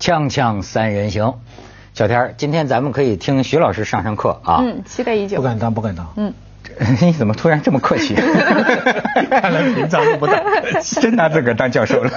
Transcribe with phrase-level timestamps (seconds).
[0.00, 1.34] 锵锵三人行，
[1.92, 4.60] 小天儿，今天咱们可以听徐老师上上课啊。
[4.62, 5.36] 嗯，期待已久。
[5.36, 6.10] 不敢当，不敢当。
[6.16, 6.32] 嗯，
[7.02, 8.14] 你怎么突然这么客气？
[9.30, 10.42] 看来平常都不当，
[11.02, 12.10] 真拿自个儿当教授了。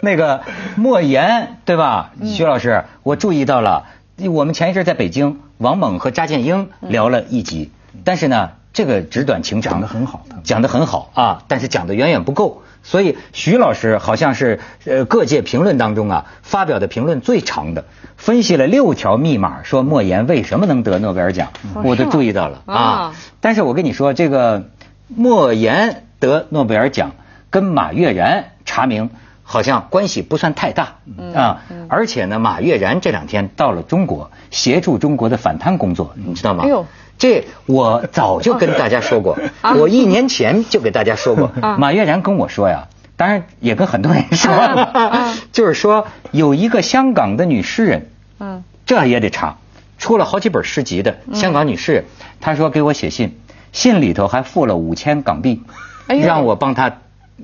[0.00, 0.42] 那个
[0.76, 2.12] 莫言对吧？
[2.24, 3.86] 徐老师，我注意到了，
[4.30, 7.72] 我们前一阵在北京，王猛和查建英聊了一集，
[8.04, 12.62] 但是呢，这个纸短情长，讲得很好讲得很好啊，但是讲的远远不够。
[12.86, 17.84] 所以徐老师好像是呃各界评论当中啊发表的评论最长的，
[18.16, 21.50] 分析了六条密码，说莫言为什么能得诺贝尔奖，
[21.82, 22.74] 我都注意到了啊。
[22.76, 23.14] 啊。
[23.40, 24.70] 但是我跟你说，这个
[25.08, 27.10] 莫言得诺贝尔奖
[27.50, 29.10] 跟马悦然查明
[29.42, 30.98] 好像关系不算太大
[31.34, 36.62] 啊，而且呢，马悦然这两天到了中国，协助中国的反贪工作，你知道吗？
[36.64, 36.86] 哎呦
[37.18, 39.38] 这我早就跟大家说过，
[39.78, 49.56] 我一年前就给大家说过，马悦然跟我说呀，当然也跟很多人说了，就是说有一个香港的女诗人，嗯，这也得查，
[49.98, 52.04] 出了好几本诗集的香港女诗人，
[52.40, 53.38] 她说给我写信，
[53.72, 55.62] 信里头还付了五千港币，
[56.06, 56.98] 让我帮她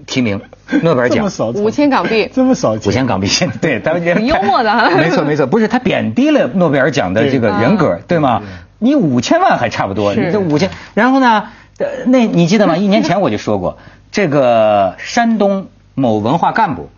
[0.06, 0.40] 提名
[0.82, 1.18] 诺贝尔奖。
[1.18, 1.30] 这么。
[1.30, 2.30] 少，五千港币。
[2.34, 3.28] 这么少钱，五千港币，
[3.60, 4.72] 对，他们挺幽默的。
[4.96, 8.42] 没错没错，不是他贬低了诺贝尔奖的这个人格，对吗？
[8.82, 12.76] 你五千万还差不多，你这五千，然后呢，呃那你记得吗？
[12.78, 13.78] 一年前我就说过，
[14.10, 16.90] 这个山东某文化干部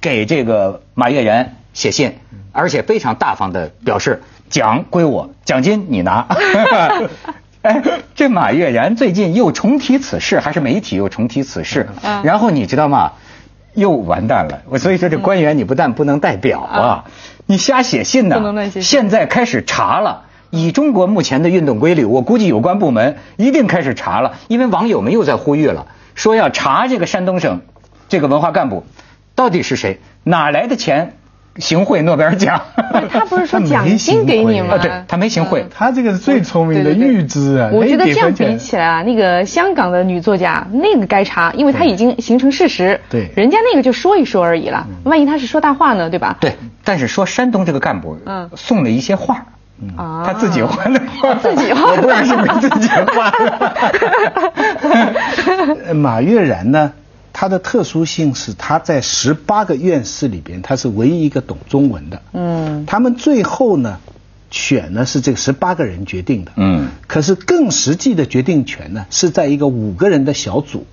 [0.00, 2.16] 给这个马悦然写信，
[2.50, 6.26] 而且非常大方的表示奖归我，奖金你拿。
[7.62, 7.80] 哎，
[8.16, 13.12] 这马悦然最近又重提此事，还是媒体又重提此事，嗯然后你知道吗？
[13.74, 14.62] 又完蛋了。
[14.68, 17.04] 我所以说这官员你不但不能代表啊，
[17.46, 20.24] 你瞎写信呢不能乱写信现在开始查了。
[20.54, 27.62] 以中国目前的运动规律，我估计有关部门一定开始查了，因为网友们又在呼吁了，说要查这个山东省
[28.10, 28.84] 这个文化干部
[29.34, 31.14] 到底是谁，哪来的钱
[31.56, 32.60] 行贿诺贝尔奖？
[33.10, 34.74] 他不是说奖金给你吗？
[34.76, 37.70] 啊，对他没行贿，他这个是最聪明的预知啊。
[37.72, 43.00] 我觉得这样比起来啊，那个香港的女作家那个该查，因为她已经形成事实。
[43.08, 46.36] 对人家那个就说一说而已了，万一他是说大话呢，对吧？
[46.40, 49.46] 对，但是说山东这个干部，嗯送了一些画儿
[49.96, 53.36] 啊他自己画的画，自己画的我不知道是不是自己画的。
[55.86, 56.92] 呃 马悦然呢，
[57.32, 62.22] 他的特殊性是他在十八个院士里边，他是唯一一个懂中文的。
[62.32, 63.98] 嗯，他们最后呢，
[64.50, 66.52] 选呢是这个十八个人决定的。
[66.56, 70.86] 嗯可是更实际的决定权呢，是在一个五个人的小组。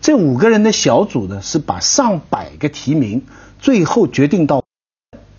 [0.00, 3.24] 这五个人的小组呢，是把上百个提名，
[3.58, 4.62] 最后决定到，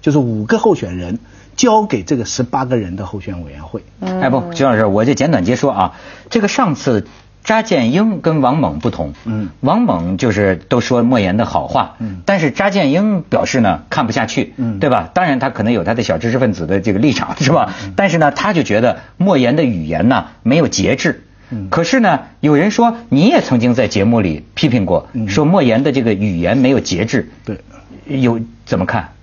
[0.01, 1.19] 就是五个候选人
[1.59, 3.83] 交给这个十八个人的候选委员会。
[3.99, 5.93] 哎不，徐老师，我就简短截说啊，
[6.29, 7.05] 这个上次。
[7.41, 15.09] 查建英跟王猛不同，嗯王猛就是都说莫言的好话，嗯但是查建英表示呢看不下去，嗯对吧？
[15.13, 17.73] 当然他可能有他的小知识分子的这个立场，是吧？
[17.95, 27.61] 但是呢，他就觉得莫言的语言呢没有节制，嗯可是呢，有人说你也曾经在节目里批评过，嗯说莫言的这个语言没有节制，对，
[28.05, 29.13] 有怎么看？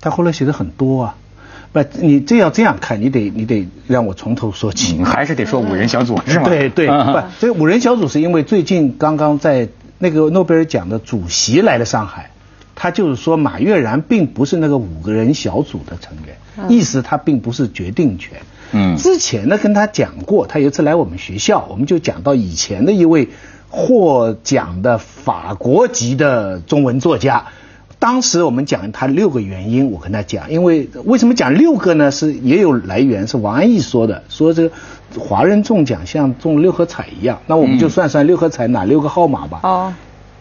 [0.00, 1.16] 他后来写的很多啊，
[1.72, 4.92] 不，你这要这样看，你得你得让我从头说起。
[4.94, 6.44] 你还是得说五人小组是吗？
[6.44, 9.68] 对对，啊不，这五人小组是因为最近刚刚在
[9.98, 12.30] 那个诺贝尔奖的主席来了上海，
[12.74, 18.38] 他就是说马悦然并不是那个五个人小组的成员，意思他并不是决定权。
[18.74, 23.28] 嗯之前呢跟他讲过，他有一次来我们学校，我们就讲到以前的一位
[23.70, 27.46] 获奖的法国籍的中文作家。
[28.02, 32.10] 当时我们讲他六个原因，我跟他讲，因为为什么讲六个呢？
[32.10, 34.74] 是也有来源，是王安忆说的，说这个
[35.20, 39.60] 华人中奖像中六合彩一样，那我们就算算六合彩哪六个号码吧。
[39.62, 39.94] 哦，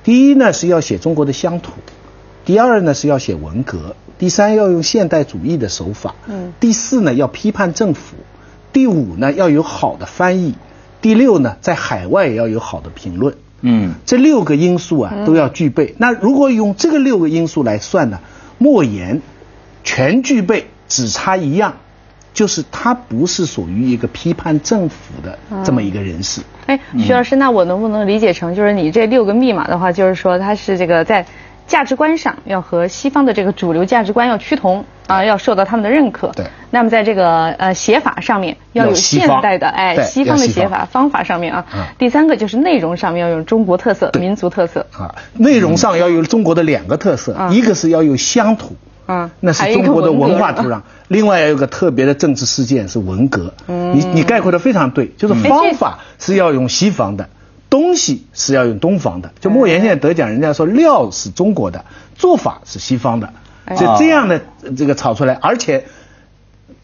[0.04, 1.74] 第一呢是要写中国的乡土，
[2.46, 8.16] 第二呢是要写文革，第三要用现代主义的手法，嗯第四呢要批判政府，
[8.74, 10.56] 第五呢要有好的翻译，
[11.00, 13.36] 第六呢在海外也要有好的评论。
[13.62, 15.96] 嗯这六个因素啊都要具备。
[15.98, 18.20] 那如果用这个六个因素来算呢，
[18.58, 19.22] 莫言
[19.84, 21.78] 全具备，只差一样，
[22.34, 26.42] 就是他不是属于一个批判政府的这么一个人士。
[26.68, 31.25] 哎，徐老师，那我能不能理解成，就是你这六个密码的话，就是说他是这个在
[31.71, 36.27] 价值观上要和西方的这个主流价值观要趋同啊，要受到他们的认可。
[36.35, 36.45] 对。
[36.69, 41.65] 那么在这个呃写法上面要有现代的哎西方的写法方法上面啊。
[41.73, 41.85] 嗯。
[41.97, 44.85] 第三个就是内容上面要有中国特色、民族特色。
[44.91, 47.53] 啊，内容上要有中国的两个特色，嗯。
[47.53, 48.75] 一个是要有乡土，
[49.06, 53.53] 啊那是中国的文化土壤；另外要有个特别的政治事件是文革。
[53.68, 53.97] 嗯。
[53.97, 57.29] 你你概括的非常对，就是哎方法是要用西方的，
[57.71, 59.31] 东西是要用东方的。
[59.39, 63.33] 就莫言现在得奖，人家说料是中国的，做法是西方的。
[63.69, 64.41] 就这样的
[64.77, 65.85] 这个炒出来，而且。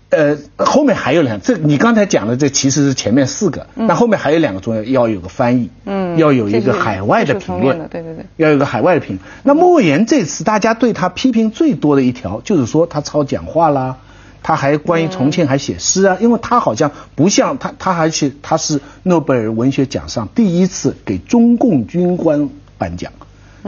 [0.10, 9.20] 呃，后面还有两，这你刚才讲的这其实是前面四个，那后面还有两个重要，要有个翻译，嗯，要有一个海外的评论，对对对，要有个海外的评论。
[9.44, 13.98] 那莫言这次大家对他批评最多的一条，就是说他抄讲话啦，
[14.44, 23.12] 他还关于重庆还写诗啊，因为他好像不像他，他还是他是诺贝尔文学奖上第一次给中共军官颁奖，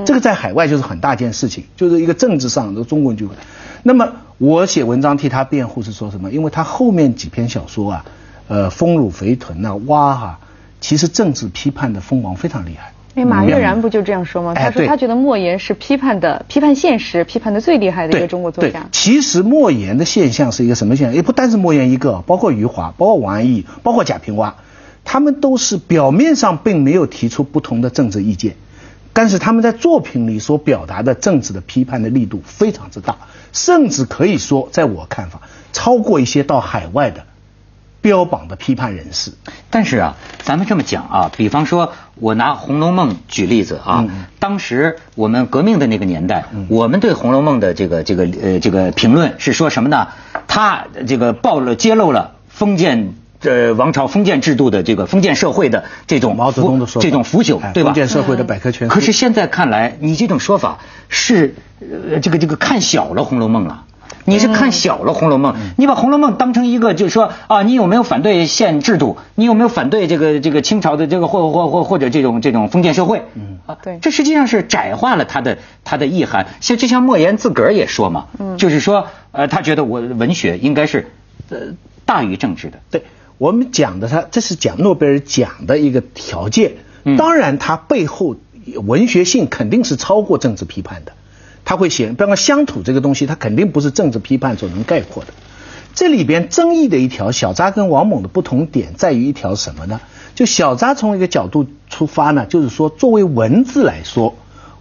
[0.06, 3.38] 这个在海外就是很大件事情，就是一个政治上的中共军官。
[3.83, 6.31] 那么我写文章替他辩护是说什么？
[6.31, 8.06] 因为他后面几篇小说啊，
[8.48, 10.39] 呃，丰乳肥臀呐，哇哈，
[10.80, 12.94] 其实政治批判的锋芒非常厉害。
[13.16, 14.54] 哎，马悦然不就这样说吗？
[14.54, 18.88] 他说他觉得莫言是批判的、批判现实、批判的最厉害的一个中国作家。
[18.92, 21.16] 其实莫言的现象是一个什么现象？
[21.16, 24.56] 也不单是莫言一个，包括余华、包括王安忆、包括贾平凹，
[25.04, 28.56] 他们都是表面上并没有提出不同的政治意见，
[29.12, 33.18] 但是他们在作品里所表达的政治的批判的力度非常之大。
[33.52, 35.42] 甚至可以说，在我看法，
[35.74, 37.26] 超过一些到海外的
[38.01, 39.31] 标榜的批判人士。
[39.69, 44.06] 但是啊，咱们这么讲啊，比方说，我拿《红楼梦》举例子啊，
[44.40, 50.07] 当时我们革命的那个年代，我们对《红楼梦》的这个这个呃这个评论是说什么呢？
[50.48, 57.90] 他这个暴露揭露了封建呃王朝封建制度的这个封建社会的这种毛泽东的说这种腐朽，对吧？
[57.90, 58.94] 封建社会的百科全书。
[58.94, 61.56] 可是现在看来，你这种说法是。
[61.81, 63.86] 呃，这个这个看小了《红楼梦》了，
[64.30, 69.18] 你是看小了《红楼梦》，你把《红楼梦》当成一个，就是说啊，你有没有反对县制度？
[69.36, 73.24] 你有没有反对这个这个清朝的这个或或或或者这种这种封建社会？
[73.34, 76.48] 嗯啊，对，这实际上是窄化了他的他的意涵。
[76.62, 81.12] 像就像莫言自个儿也说嘛，嗯，就是说呃，他觉得我文学应该是
[81.50, 81.58] 呃
[82.06, 82.80] 大于政治的。
[82.92, 83.04] 对
[83.38, 86.74] 我们讲的，他这是讲诺贝尔奖的一个条件。
[87.18, 88.36] 当然，他背后
[88.86, 91.14] 文学性肯定是超过政治批判的。
[91.69, 95.31] 他会写，比方说乡土这个东西，它肯定不是政治批判所能概括的。
[95.94, 100.01] 这里边争议的一条，小扎跟王猛的不同点在于一条什么呢？
[100.33, 104.33] 就小扎从一个角度出发呢，就是说作为文字来说，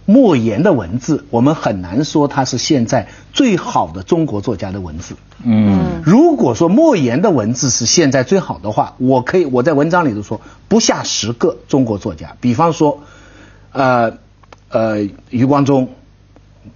[0.07, 5.15] 莫言的文字，我们很难说他是现在最好的中国作家的文字。
[5.43, 13.03] 嗯，如果说莫言的文字是现在最好的话，我可以我在文章里头说不下十个中国作家，比方说，
[13.73, 14.13] 呃
[14.69, 15.89] 呃，余光中。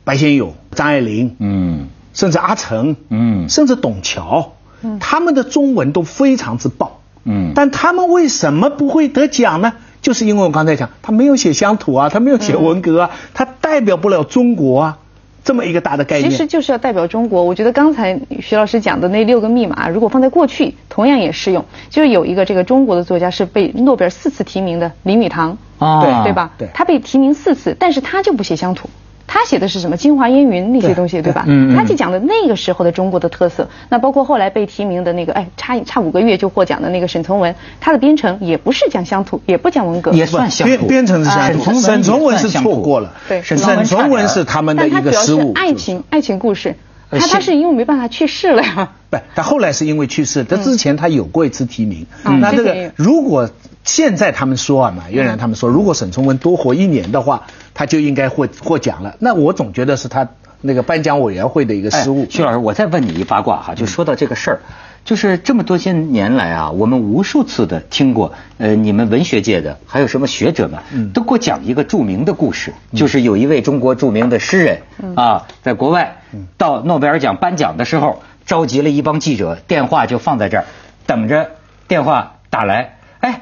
[0.03, 6.91] 白先勇、张爱玲，嗯，甚至阿城，嗯，甚至董桥，嗯，他们的中文都非常之棒，
[7.23, 9.73] 嗯，但他们为什么不会得奖呢？
[10.01, 14.97] 就是因为我刚才讲，他没有写乡土啊，他没有写文革啊，他代表不了中国啊，
[15.45, 16.29] 这么一个大的概念。
[16.29, 17.43] 其实就是要代表中国。
[17.43, 21.63] 我觉得刚才徐老师讲的那六个密码，如果放在过去，同样也适用。
[21.89, 26.51] 就是有一个这个中国的作家是被诺贝尔四次提名的林语堂，对对吧？
[26.57, 28.89] 对，他被提名四次，但是他就不写乡土。
[29.33, 29.97] 他写的是什么？
[29.97, 31.43] 京华烟云那些东西，对吧？
[31.47, 33.67] 嗯他就讲的那个时候的中国的特色。
[33.89, 40.75] 那包括后来被提名的那个，哎，差差五个月就获奖的那个沈从文，他的编程也不是讲乡土，也不讲文革，也算乡土。
[40.75, 41.81] 编编程是乡土。
[41.81, 43.11] 沈从文是错过了。
[43.27, 45.51] 对，沈从文是他们的一个失误。
[45.55, 46.75] 爱情爱情故事，
[47.09, 48.91] 他他是因为没办法去世了呀。
[49.09, 50.43] 不，他后来是因为去世。
[50.43, 52.05] 他之前他有过一次提名。
[52.23, 53.49] 嗯那这个如果
[53.83, 57.43] 现在他们说啊马悦然他们说，如果沈从文多活一年的话。
[57.75, 59.15] 他就应该获获奖了。
[59.17, 60.29] 那我总觉得是他
[60.61, 62.27] 那个颁奖委员会的一个失误。
[62.29, 64.59] 徐老师，我再问你一八卦哈，就说到这个事儿，
[65.03, 74.81] 就是这么多些年来啊，我们无数次的听过，呃，你们文学界的还有什么学者们，都给我讲一个著名的故事，就是有一位中国著名的诗人
[75.15, 76.21] 啊，在国外
[76.59, 80.65] 到诺贝尔奖颁奖的时候，召集了一帮记者，电话就放在这儿，
[81.07, 81.49] 等着
[81.87, 82.99] 电话打来。
[83.19, 83.41] 哎，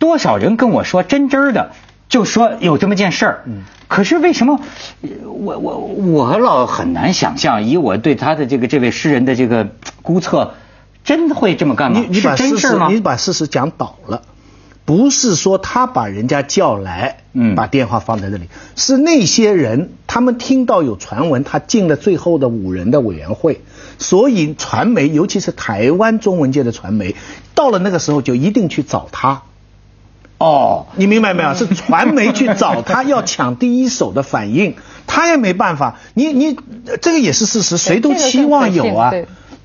[0.00, 1.70] 多少人跟我说真真的。
[2.08, 4.60] 就说有这么件事儿，嗯可是为什么
[5.00, 9.68] 我我我老很难想象，以我对他的这个这位诗人的这个
[10.02, 10.54] 估测，
[11.04, 12.00] 真的会这么干吗？
[12.00, 14.22] 你你把事实你把事实讲倒了，
[14.84, 23.60] 不是说他把人家叫来，嗯，把电话放在这里，是那些人他们听到有传闻，他进了最后的五人的委员会，
[23.98, 27.14] 所以传媒尤其是台湾中文界的传媒，
[27.54, 29.42] 到了那个时候就一定去找他。
[30.40, 31.52] 哦，你明白没有？
[31.54, 34.74] 是传媒去找他要抢第一手的反应，
[35.06, 35.98] 他也没办法。
[36.14, 36.56] 你你
[37.02, 39.12] 这个也是事实，谁都期望有啊，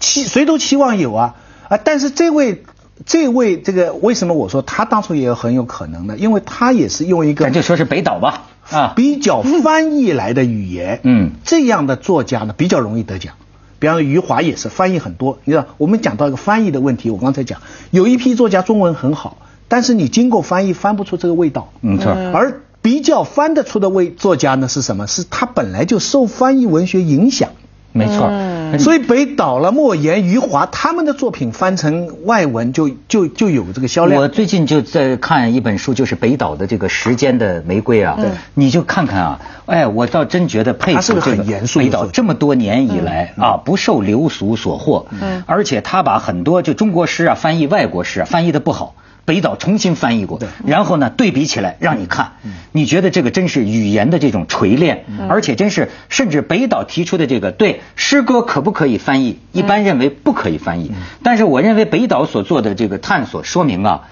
[0.01, 1.35] 期谁都期望有啊
[1.69, 1.77] 啊！
[1.77, 2.65] 但是这位
[3.05, 6.17] 这位这个为什么我说他当初也有很有可能呢？
[6.17, 13.35] 因为他也是用一个就说是北岛吧啊，比较翻译来的语言，嗯，这样的作家呢比较容易得奖。
[13.79, 19.37] 比方说余华也是翻译很多，你知道我们讲到一个翻译的问题，我刚才讲有一批作家中文很好。
[19.67, 22.11] 但是你经过翻译翻不出这个味道，没错。
[22.11, 25.07] 而比较翻得出的味作家呢是什么？
[25.07, 27.49] 是他本来就受翻译文学影响，
[27.91, 28.29] 没错。
[28.77, 34.21] 所以北岛了、莫言、余华他们的作品翻成外文就就就有这个销量。
[34.21, 38.19] 我最近就在看一本书，就是北岛的这个《时间的玫瑰》啊，
[38.53, 41.43] 你就看看啊，哎，我倒真觉得佩服这个
[41.75, 48.95] 北岛这么多年以来啊，不受流俗所惑，嗯而且他把很多就中国诗啊翻译外国诗啊翻译的不好。
[49.25, 52.33] 北岛重新翻译过，然后呢对比起来让你看，
[52.71, 60.91] 你觉得这个真是语言的这种锤炼，而且真是甚至北岛提出的这个对诗歌可不可以翻译，一般认为不可以翻译，
[61.23, 64.03] 但是我认为北岛所做的这个探索说明啊，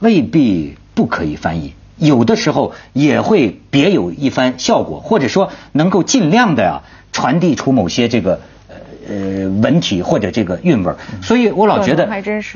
[0.00, 6.82] 未必不可以翻译，有的时候也会别有一番效果，或者说能够尽量的呀
[7.12, 8.40] 传递出某些这个。
[9.08, 12.08] 呃，文体或者这个韵味儿，所以我老觉得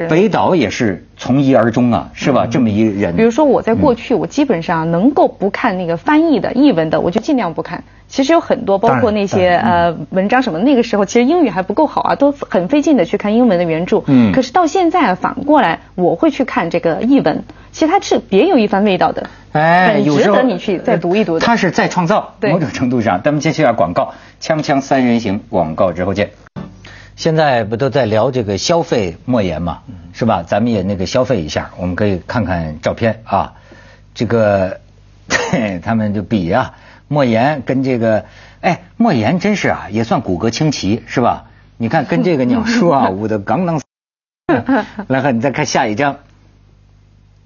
[0.09, 2.47] 北岛也是从一而终啊，是吧？
[2.51, 3.15] 这么一人。
[3.17, 7.85] 比如说我在过去，我基本上能够不看那个翻译的译文的，我就尽量不看。
[8.09, 14.03] 其实有很多，包括那些呃文章什么，那个时候其实英语还不够好啊，都很费劲的去看英文的原著。
[14.07, 14.33] 嗯。
[14.33, 19.29] 可是到现在反过来，我会去看这个译文，其实它是别有一番味道的。
[19.53, 21.45] 哎，值得你去再读一读的。
[21.45, 23.23] 它是再创造，某种程度上。
[23.23, 26.31] 咱们接下来广告，锵锵三人行，广告之后见。
[27.17, 29.81] 现在不都在聊这个消费莫言嘛，
[30.13, 30.45] 是吧？
[30.45, 33.55] 咱们也那个消费一下，我们可以看看照片啊。
[34.15, 34.81] 这个
[35.83, 36.77] 他们就比啊，
[37.09, 38.27] 莫言跟这个，
[38.61, 41.47] 哎，莫言真是啊，也算骨骼清奇，是吧？
[41.77, 43.81] 你看跟这个鸟叔啊， 舞的刚刚。
[45.09, 46.19] 来，看你再看下一张。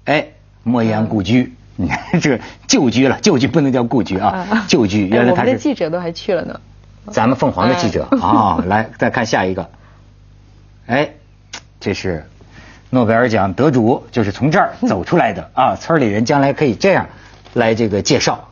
[0.05, 0.27] 哎，
[0.63, 5.41] 莫言故居，你 看这旧居了，旧居不能叫故居啊，旧居原来他是。
[5.41, 6.59] 我们的记者都还去了呢。
[7.11, 9.69] 咱们凤凰的记者啊， 来再看下一个，
[10.87, 11.11] 哎，
[11.79, 12.25] 这是
[12.89, 17.07] 诺贝尔奖得主，就是从这儿 走出来的啊，村里人将来可以这样
[17.53, 18.47] 来这个介绍。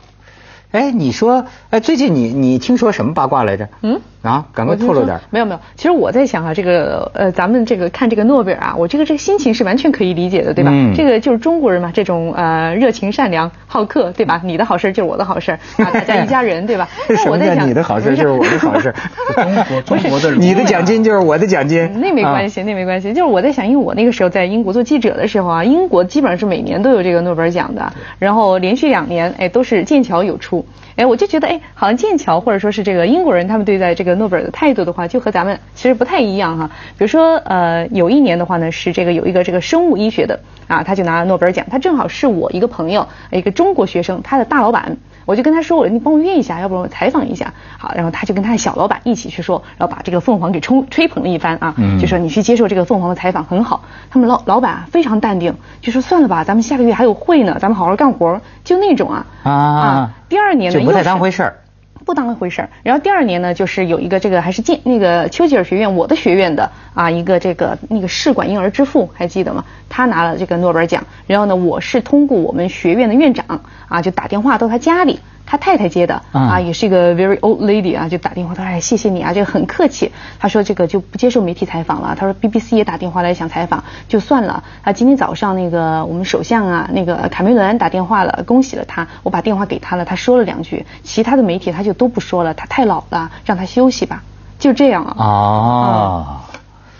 [0.70, 3.68] 哎，你说，哎，最近你你听说什么八卦来着？
[3.82, 4.00] 嗯。
[4.24, 5.20] 啊，赶快透露点。
[5.30, 10.70] 没有没有，其实我在想啊，这个呃，咱们这个看这个诺贝尔啊，我这个这个心情是完全可以理解的，对吧？
[10.72, 10.94] 嗯。
[10.96, 14.40] 这个就是中国人嘛，这种呃热情、善良、好客，对吧？
[14.42, 16.88] 你的好事就是我的好事啊，大家一家人，对吧？
[17.28, 18.94] 我在想你的好事就是我的好事？
[19.36, 22.00] 中国中国的你的奖金就是我的奖金。
[22.00, 23.12] 那没关系，那没关系。
[23.12, 30.64] 就是我在想，因为我那个时候在英国做记者的时候啊，英国基本上是每年都有这个诺贝尔奖的，然后连续两年哎都是剑桥有出，
[30.96, 34.94] 哎我就觉得哎好像剑桥或者说是这个英国人他们对待这个诺贝尔的态度的。
[34.94, 59.26] 话就和咱们其实不太一样哈，比如说呃有一年的话呢是这个有一个这个生物医学的啊他就拿了诺贝尔奖，他正好是我一个朋友一个中国学生他的大老板，我就跟他说我你帮我约一下，要不我采访一下，好，然后他就跟他的小老板一起去说，然后把这个凤凰给冲吹捧了一番啊，就说你去接受这个凤凰的采访很好，他们老老板非常淡定，就说算了吧，咱们下个月还有会呢，咱们好好干活，就那种啊。
[59.42, 61.56] 啊，第二年呢就不太当回事儿。
[62.04, 62.68] 不当回事儿。
[62.82, 69.64] 然后第二年呢，就是有一个这个还是进那个丘吉尔学院，我的学院的啊，一个这个那个试管婴儿之父，还记得吗？
[69.88, 71.04] 他拿了这个诺贝尔奖。
[71.26, 75.20] 然后呢，我是通过我们学院的院长啊，就打电话到他家里。
[75.46, 80.10] 他太太接的啊，也是一个 very old lady 啊，就打电话，他说哎谢谢你啊，这个很客气。
[80.38, 82.16] 他说这个就不接受媒体采访了。
[82.18, 84.64] 他说 BBC 也打电话来想采访，就算了。
[84.82, 89.06] 他今天早上那个我们首相啊，那个卡梅伦打电话了，恭喜了他。
[89.22, 92.54] 我把电话给他了，他说了两句，其他的媒体他就都不说了。
[92.54, 94.22] 他太老了，让他休息吧。
[94.58, 95.14] 就这样啊。
[95.18, 96.26] 哦。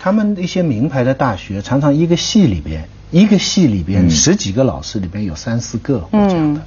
[0.05, 6.61] 他们一些名牌的大学，常常一个系里边，一个系里边十几个老师里边有三四个这样的。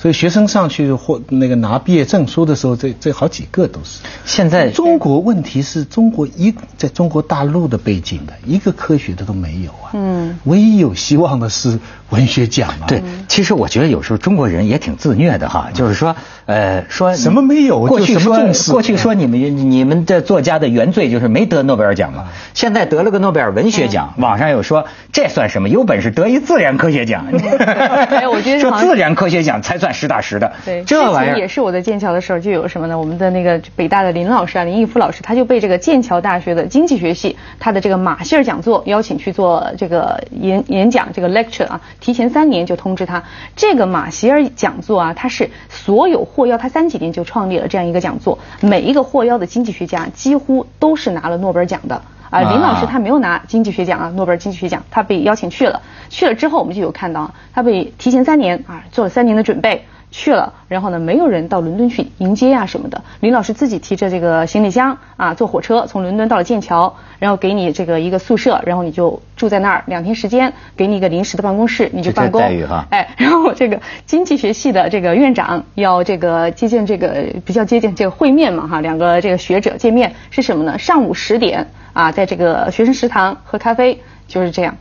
[0.00, 4.00] 所以学生上去或那个拿毕业证书的时候，这这好几个都是。
[4.24, 9.92] 现在中国问题是中国一在中国大陆的背景的一个科学的都没有啊。
[9.92, 10.38] 嗯。
[10.44, 11.78] 唯一有希望的是
[12.12, 12.86] 文学奖啊。
[12.86, 16.14] 对，其实我觉得有时候中国人也挺自虐的哈，就是说，
[16.46, 18.36] 呃，说什么没有，过去说
[18.70, 22.28] 过去说你们你们的作家的原罪就是没得诺贝尔奖嘛。
[22.54, 25.68] 现在得了个诺贝尔文学奖，网上有说这算什么？
[25.68, 27.26] 有本事得一自然科学奖。
[27.32, 30.52] 哎，我觉得说自然科学奖才算实打实的。
[30.64, 32.98] 对，这玩意儿也是我在剑桥的时候就有什么呢？
[32.98, 43.22] 我们的那个北大的林老师啊，林毅夫老师，他就被这个剑桥大学的经济学系他的这个马歇尔讲座邀请去做这个演演讲，这个 lecture 啊，提前三年就通知他。
[43.56, 52.02] 这个马歇尔讲座啊，他是所有获邀，他三几年就创立了这样一个讲座，每一个获邀的经济学家几乎都是拿了诺贝尔奖的。
[52.28, 55.80] 啊，林老师他没有拿经济学奖啊，诺贝尔经济学奖，他被邀请去了。
[56.08, 63.02] 去了之后，我们就有看到他被提前三年啊做了三年的准备，去了，然后呢，没有人到伦敦去迎接呀什么的。
[63.20, 72.42] 林老师自己提着这个行李箱啊，坐火车从伦敦到了剑桥，然后给你这个一个宿舍，然后你就住在那儿两天时间，给你一个临时的办公室，你就办公。
[72.42, 72.86] 待遇哈。
[72.90, 80.78] 哎， 然后这个经济学系的这个院长要这个接见这个比较接近这个会面嘛哈，两个这个学者见面是什么呢？
[80.78, 84.76] 上午十点啊，在这个学生食堂喝咖啡，就是这样。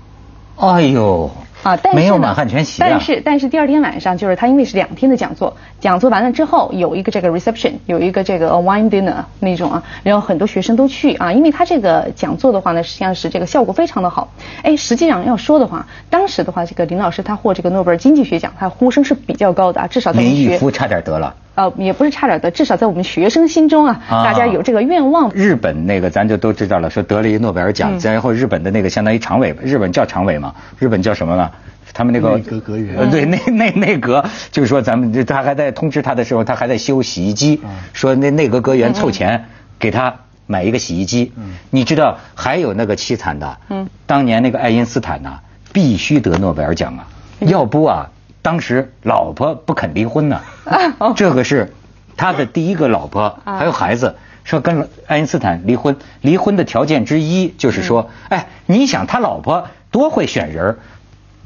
[0.57, 1.31] 哎呦。
[1.63, 14.31] 啊，但是没有满汉全席但是但是第二天晚上，就是他因为是两天的讲座，讲座完了之后有一个这个 reception，有一个这个 a wine dinner 那种啊，然后很多学生都去啊，因为他这个讲座的话呢，实际上是这个效果非常的好。
[14.63, 21.35] 哎，实际上要说的话，当时的话，这个林老师他获这个诺贝尔经济学奖，他呼声是比较高的啊，至少在林毅夫差点得了。
[21.61, 25.31] 呃，也不是差点得，至少在我们学生心中啊，大家有这个愿望。
[25.33, 31.51] 日本那个咱就都知道了，说得了一诺贝尔奖，然后日本的那个相当于常委，日本叫常委嘛，日本叫什么呢？
[31.93, 39.45] 他们那个内阁阁员，对内内内阁，就是说咱们他还在通知他的时候，他还在修洗衣机，说那内阁阁员凑钱
[39.77, 40.15] 给他
[40.47, 41.33] 买一个洗衣机。
[41.69, 43.57] 你知道还有那个凄惨的，
[44.05, 45.39] 当年那个爱因斯坦呐，
[45.73, 47.05] 必须得诺贝尔奖啊，
[47.41, 48.09] 要不啊，
[48.41, 50.41] 当时老婆不肯离婚呢，
[51.15, 51.73] 这个是
[52.17, 60.77] 他的第一个老婆，还有孩子，说跟爱因斯坦离婚，离婚的条件之一就是说，哎，你想他老婆多会选人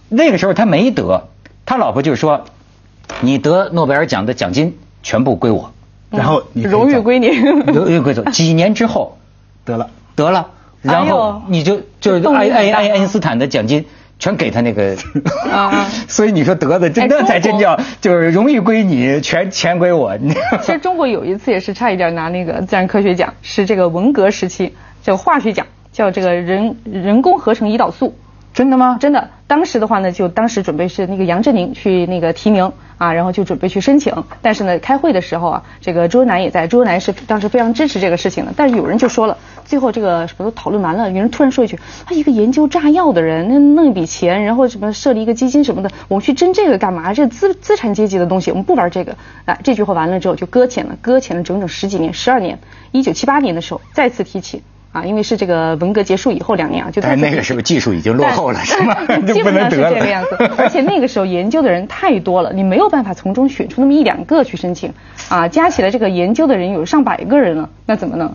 [0.09, 1.27] 那个时候他没得，
[1.65, 2.45] 他老婆就说
[3.21, 5.71] ：“你得诺贝尔奖的奖金全部归我，
[6.09, 9.17] 然后 荣誉归你，荣誉归走。”几年之后
[9.65, 13.85] 得了，得了，然后你就就是爱爱爱爱因斯坦的奖金
[14.17, 14.95] 全给他那个，
[15.51, 20.17] 啊 所以你说得的真的才真叫就是荣誉归你，全钱归我。
[20.63, 28.15] 其实中国有一次也是差一点拿那个自然科学奖，是这个文革时期叫化学奖，叫这个人人工合成胰岛素。
[28.55, 28.97] 真的吗？
[29.01, 34.23] 真的，当时的话呢，就当时准备是那个杨振宁去那个提名啊，然后就准备去申请。
[34.41, 38.53] 但是呢，开会的时候啊，这个周恩来也在，周恩来是当时非常支持这个事情的。
[38.55, 47.13] 但是有人就说了，最后这个什么都讨论完了，有人突然说一句：他一个研究炸药的人，那弄一笔钱，然后什么设立一个基金什么的，我们去争这个干嘛？
[47.13, 49.17] 这资资产阶级的东西，我们不玩这个。
[49.43, 52.57] 啊，这句话完了之后就搁浅了，搁浅了整整十几年，十二年。
[52.93, 54.63] 一九七八年的时候再次提起。
[54.95, 58.95] 啊，因为是这个文革结束以后两年啊，就但那个时候技术已经落后了， 是吗？
[59.33, 60.37] 基本上是这个样子。
[60.57, 64.93] 而且那个时候研究的人太多了，你没有办法从中选出那么一两个去申请，
[65.27, 68.33] 啊，加起来这个研究的人有上百个人了，那怎么弄？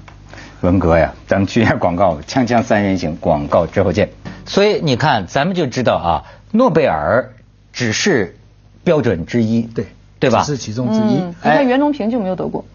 [0.61, 4.11] 文革呀，咱们去一下广告，锵锵三人行，广告之后见。
[4.45, 7.31] 所以你看，咱们就知道啊，诺贝尔
[7.73, 8.37] 只是
[8.85, 9.87] 标准之一，对
[10.19, 10.43] 对吧？
[10.43, 11.15] 是其中之一。
[11.15, 12.67] 你看袁隆平就没有得过。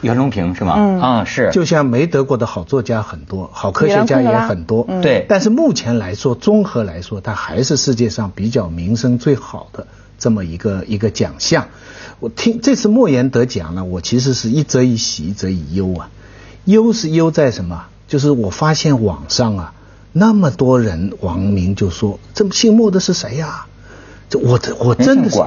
[0.00, 0.74] 袁隆平是吗？
[0.76, 5.24] 嗯啊是，就像没得过的好作家很多，好科学家也很多，对。
[5.28, 9.86] 但是目前来说，综合来说，他还是世界上比较名声最好的
[10.18, 11.68] 这么一个一个奖项。
[12.20, 16.10] 我听这次莫言得奖呢，我其实是一则以喜，一则以忧啊。
[16.64, 17.86] 忧是忧在什么？
[18.06, 19.72] 就是我发现网上啊，
[20.12, 23.66] 那么多人网民就说，这姓莫的是谁呀？
[24.28, 25.38] 这我我真的是，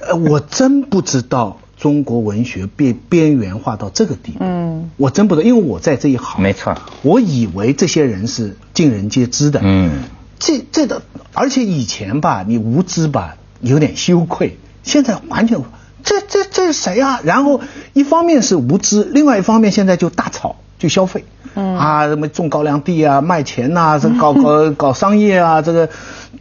[0.00, 1.58] 呃，我真不知道。
[1.78, 10.02] 中国文学被边缘化到这个地步，嗯，我真不知道，因为我在这一行，没错，我以为这些人是尽人皆知的，嗯，
[10.38, 15.60] 这这的，而且以前吧，你无知吧，有点羞愧，现在完全，
[16.02, 17.20] 这这这是谁啊？
[17.22, 17.60] 然后
[17.92, 21.76] 一方面是无知，另外一方面现在就大炒，就消费，嗯。
[21.76, 25.88] 啊，什么种高粱地啊，卖钱呐，这搞搞搞商业啊，这个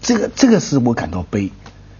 [0.01, 1.51] 这个这个是我感到悲。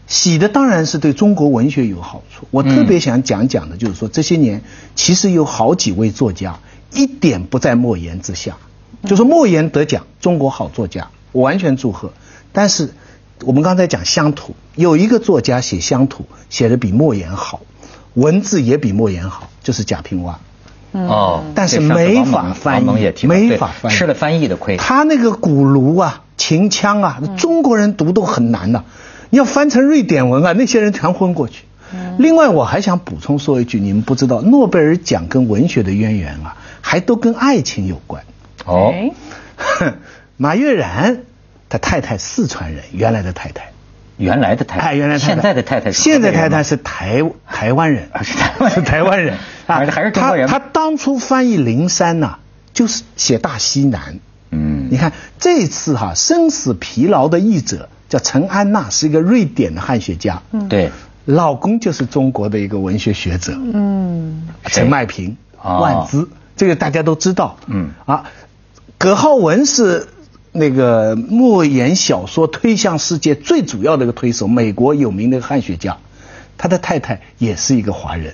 [0.07, 2.47] 喜的当然是对中国文学有好处。
[2.49, 4.63] 我特别想讲讲的，就是说这些年
[4.95, 6.59] 其实有好几位作家
[6.93, 8.55] 一点不在莫言之下，
[9.05, 12.13] 就是莫言得奖，中国好作家，我完全祝贺。
[12.53, 12.93] 但是
[13.43, 17.61] 我们刚才讲乡土，有一个作家写乡土写的比莫言好，
[18.13, 20.39] 文字也比莫言好，就是贾平凹。
[20.93, 24.77] 哦，但是没法翻译，没法翻译，吃了翻译的亏。
[24.77, 28.85] 他那个古炉啊，秦腔啊，中国人读都很难的。
[29.29, 31.63] 要翻成瑞典文啊，那些人全昏过去。
[32.17, 38.23] 另外，我还想补充说一句，你们不知道，诺贝尔奖跟文学的渊源啊，还都跟爱情有关。
[38.65, 38.93] 哦，
[40.35, 41.19] 马悦然，
[41.69, 43.71] 他太太四川人，原来的太太，
[44.17, 49.37] 原来的太太，原来现在的太太，现在太太是台台湾人，是台湾是台湾人
[49.67, 50.47] 啊，还是中国人。
[50.47, 52.39] 他当初翻译灵山呐，
[52.73, 54.19] 就是写大西南。
[54.51, 57.87] 嗯，你看这次哈，生死疲劳的译者。
[58.09, 60.41] 叫陈安娜，是一个瑞典的汉学家。
[60.51, 60.91] 嗯，对，
[61.25, 63.53] 老公就是中国的一个文学学者。
[63.55, 67.57] 嗯，陈麦平、万兹，这个大家都知道。
[67.67, 68.23] 嗯，啊，
[68.97, 70.07] 葛浩文是
[70.51, 75.97] 那个莫言小说推向世界最主要的一个推手，美国有名的汉学家。
[76.57, 78.33] 他的太太也是一个华人。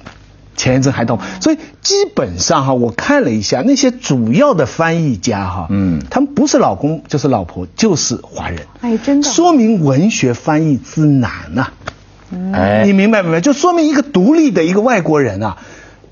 [0.56, 11.68] 前一阵还到，所以基本上哈，我看了一下那些主要的翻译家哈，嗯，他们不是老公就是老婆就是华人，哎，真的，说明文学翻译之难呐，
[12.54, 13.42] 哎，你明白明白？
[13.42, 15.58] 就说明一个独立的一个外国人啊。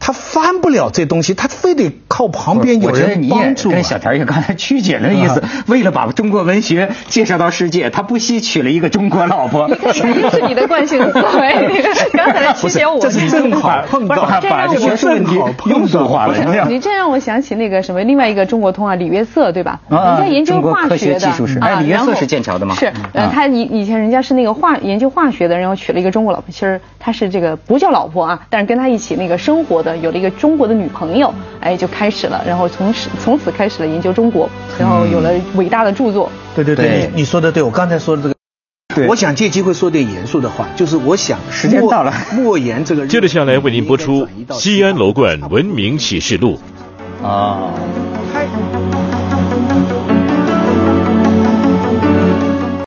[0.03, 3.69] 他翻不了这东西，他非得靠旁边有人帮助。
[3.69, 9.69] 跟小田也刚才曲解了的意思， 为了把中国文学介绍到世界，他不惜娶了一个中国老婆。
[9.69, 11.83] 这是你的惯性思维。
[12.13, 15.35] 刚才曲解我，这是正好碰到把学术问题
[15.65, 16.65] 庸俗化了。
[16.67, 19.79] 你这让我想起那个什么另外一个中国通啊，李约瑟对吧？
[19.87, 21.29] 人家研究化学的。
[21.61, 22.73] 哎，李约瑟是剑桥的吗？
[22.73, 26.51] 是，呃，他以以前人家是那个化研究化学的，然后娶了一个中国老婆。
[26.51, 29.90] 其实他是这个不叫老婆啊，但是跟他一起那个生活的。
[29.97, 34.49] 有了一个中国的女朋友，哎，就开始了，然后从此从此开始了研究中国，
[34.79, 36.31] 然后有了伟大的著作。
[36.55, 43.07] 对对对，你你说的对，我刚才说的这个，我想借机会说点严肃的话，就是我想时间到了， 莫言这个。
[43.07, 44.27] 接着下来为您播出
[44.59, 46.59] 《西安楼冠文明启示录》。
[47.25, 47.71] 啊。